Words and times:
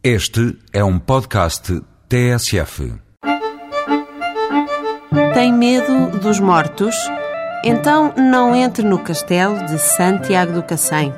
Este 0.00 0.56
é 0.72 0.84
um 0.84 0.96
podcast 0.96 1.82
TSF. 2.08 2.94
Tem 5.34 5.52
medo 5.52 6.16
dos 6.20 6.38
mortos? 6.38 6.94
Então 7.64 8.14
não 8.16 8.54
entre 8.54 8.84
no 8.84 9.00
castelo 9.00 9.66
de 9.66 9.76
Santiago 9.76 10.52
do 10.52 10.62
Cacém. 10.62 11.12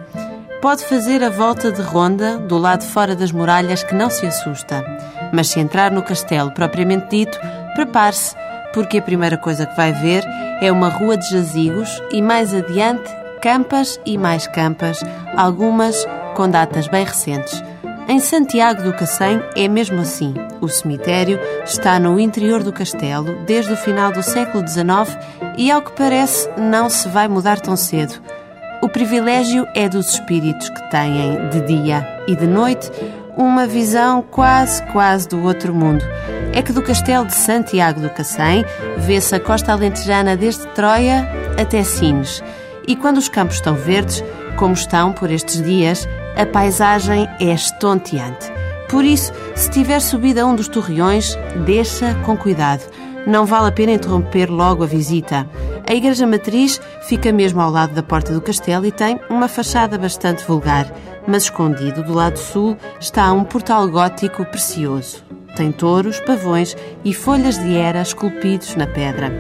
Pode 0.62 0.86
fazer 0.86 1.22
a 1.22 1.28
volta 1.28 1.70
de 1.70 1.82
ronda 1.82 2.38
do 2.38 2.56
lado 2.56 2.82
fora 2.82 3.14
das 3.14 3.30
muralhas 3.30 3.82
que 3.84 3.94
não 3.94 4.08
se 4.08 4.24
assusta. 4.24 4.82
Mas 5.30 5.48
se 5.48 5.60
entrar 5.60 5.90
no 5.90 6.02
castelo 6.02 6.50
propriamente 6.50 7.10
dito, 7.10 7.38
prepare-se, 7.74 8.34
porque 8.72 8.96
a 8.96 9.02
primeira 9.02 9.36
coisa 9.36 9.66
que 9.66 9.76
vai 9.76 9.92
ver 9.92 10.24
é 10.62 10.72
uma 10.72 10.88
rua 10.88 11.18
de 11.18 11.28
jazigos 11.28 12.02
e 12.10 12.22
mais 12.22 12.54
adiante 12.54 13.10
campas 13.42 14.00
e 14.06 14.16
mais 14.16 14.46
campas, 14.46 15.00
algumas 15.36 16.06
com 16.34 16.48
datas 16.48 16.88
bem 16.88 17.04
recentes. 17.04 17.62
Em 18.08 18.18
Santiago 18.18 18.82
do 18.82 18.92
Cacém 18.92 19.42
é 19.56 19.68
mesmo 19.68 20.00
assim. 20.00 20.34
O 20.60 20.68
cemitério 20.68 21.38
está 21.64 21.98
no 21.98 22.18
interior 22.18 22.62
do 22.62 22.72
castelo 22.72 23.36
desde 23.46 23.72
o 23.72 23.76
final 23.76 24.10
do 24.12 24.22
século 24.22 24.66
XIX 24.66 25.16
e, 25.56 25.70
ao 25.70 25.82
que 25.82 25.92
parece, 25.92 26.48
não 26.56 26.90
se 26.90 27.08
vai 27.08 27.28
mudar 27.28 27.60
tão 27.60 27.76
cedo. 27.76 28.20
O 28.82 28.88
privilégio 28.88 29.66
é 29.74 29.88
dos 29.88 30.14
espíritos 30.14 30.68
que 30.70 30.90
têm, 30.90 31.48
de 31.50 31.60
dia 31.60 32.06
e 32.26 32.34
de 32.34 32.46
noite, 32.46 32.90
uma 33.36 33.66
visão 33.66 34.22
quase, 34.22 34.82
quase 34.86 35.28
do 35.28 35.42
outro 35.42 35.74
mundo. 35.74 36.04
É 36.52 36.62
que 36.62 36.72
do 36.72 36.82
castelo 36.82 37.26
de 37.26 37.34
Santiago 37.34 38.00
do 38.00 38.10
Cacém 38.10 38.64
vê-se 38.98 39.34
a 39.34 39.40
costa 39.40 39.72
alentejana 39.72 40.36
desde 40.36 40.66
Troia 40.68 41.28
até 41.60 41.84
Sines. 41.84 42.42
E 42.88 42.96
quando 42.96 43.18
os 43.18 43.28
campos 43.28 43.56
estão 43.56 43.74
verdes, 43.74 44.24
como 44.56 44.74
estão 44.74 45.12
por 45.12 45.30
estes 45.30 45.62
dias, 45.62 46.08
a 46.36 46.46
paisagem 46.46 47.28
é 47.40 47.54
estonteante. 47.54 48.50
Por 48.88 49.04
isso, 49.04 49.32
se 49.54 49.70
tiver 49.70 50.00
subido 50.00 50.40
a 50.40 50.44
um 50.44 50.56
dos 50.56 50.68
torreões, 50.68 51.36
deixa 51.64 52.14
com 52.26 52.36
cuidado. 52.36 52.82
Não 53.26 53.46
vale 53.46 53.68
a 53.68 53.72
pena 53.72 53.92
interromper 53.92 54.50
logo 54.50 54.82
a 54.82 54.86
visita. 54.86 55.48
A 55.88 55.94
Igreja 55.94 56.26
Matriz 56.26 56.80
fica 57.02 57.32
mesmo 57.32 57.60
ao 57.60 57.70
lado 57.70 57.94
da 57.94 58.02
porta 58.02 58.32
do 58.32 58.40
castelo 58.40 58.86
e 58.86 58.90
tem 58.90 59.20
uma 59.28 59.46
fachada 59.46 59.98
bastante 59.98 60.44
vulgar, 60.44 60.92
mas 61.26 61.44
escondido 61.44 62.02
do 62.02 62.14
lado 62.14 62.38
sul 62.38 62.76
está 62.98 63.32
um 63.32 63.44
portal 63.44 63.88
gótico 63.88 64.44
precioso. 64.44 65.22
Tem 65.54 65.70
touros, 65.70 66.18
pavões 66.20 66.76
e 67.04 67.12
folhas 67.12 67.58
de 67.58 67.76
era 67.76 68.00
esculpidos 68.00 68.74
na 68.74 68.86
pedra. 68.86 69.30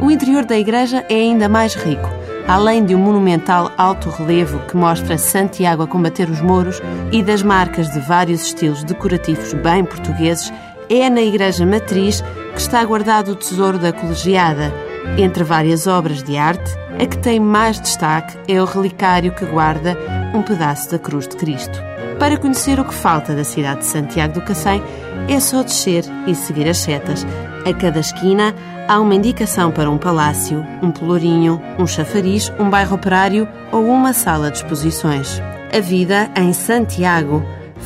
O 0.00 0.10
interior 0.10 0.44
da 0.44 0.58
igreja 0.58 1.04
é 1.08 1.14
ainda 1.14 1.48
mais 1.48 1.74
rico 1.74 2.19
além 2.50 2.84
de 2.84 2.96
um 2.96 2.98
monumental 2.98 3.70
alto 3.78 4.10
relevo 4.10 4.58
que 4.66 4.76
mostra 4.76 5.16
Santiago 5.16 5.84
a 5.84 5.86
combater 5.86 6.28
os 6.28 6.40
mouros 6.40 6.82
e 7.12 7.22
das 7.22 7.44
marcas 7.44 7.88
de 7.92 8.00
vários 8.00 8.42
estilos 8.42 8.82
decorativos 8.82 9.54
bem 9.54 9.84
portugueses, 9.84 10.52
é 10.88 11.08
na 11.08 11.22
Igreja 11.22 11.64
Matriz 11.64 12.24
que 12.52 12.58
está 12.58 12.84
guardado 12.84 13.30
o 13.30 13.36
tesouro 13.36 13.78
da 13.78 13.92
colegiada. 13.92 14.74
Entre 15.16 15.44
várias 15.44 15.86
obras 15.86 16.24
de 16.24 16.36
arte, 16.36 16.72
a 17.00 17.06
que 17.06 17.18
tem 17.18 17.38
mais 17.38 17.80
destaque 17.80 18.36
é 18.52 18.60
o 18.60 18.64
relicário 18.64 19.32
que 19.32 19.46
guarda 19.46 19.96
um 20.34 20.42
pedaço 20.42 20.90
da 20.90 20.98
cruz 20.98 21.26
de 21.26 21.36
Cristo. 21.36 21.80
Para 22.18 22.36
conhecer 22.36 22.78
o 22.78 22.84
que 22.84 22.94
falta 22.94 23.34
da 23.34 23.44
cidade 23.44 23.80
de 23.80 23.86
Santiago 23.86 24.34
do 24.34 24.42
Cacém, 24.42 24.82
é 25.28 25.40
só 25.40 25.62
descer 25.62 26.04
e 26.26 26.34
seguir 26.34 26.68
as 26.68 26.78
setas. 26.78 27.26
A 27.66 27.72
cada 27.72 28.00
esquina 28.00 28.54
há 28.88 29.00
uma 29.00 29.14
indicação 29.14 29.70
para 29.70 29.90
um 29.90 29.98
palácio, 29.98 30.64
um 30.82 30.90
pelourinho, 30.90 31.60
um 31.78 31.86
chafariz, 31.86 32.52
um 32.58 32.68
bairro 32.68 32.96
operário 32.96 33.48
ou 33.72 33.86
uma 33.86 34.12
sala 34.12 34.50
de 34.50 34.58
exposições. 34.58 35.40
A 35.72 35.80
vida 35.80 36.30
em 36.36 36.52
Santiago 36.52 37.42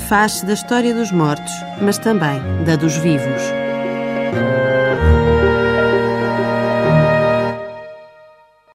faz-se 0.09 0.45
da 0.45 0.55
história 0.55 0.95
dos 0.95 1.13
mortos, 1.13 1.53
mas 1.81 1.99
também 1.99 2.41
da 2.65 2.77
dos 2.77 2.97
vivos. 2.97 3.43